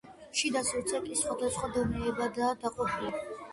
შიდა 0.37 0.63
სივრცე 0.69 1.01
კი 1.09 1.19
სხვადასხვა 1.19 1.71
დონეებადაა 1.77 2.59
დაყოფილი. 2.67 3.25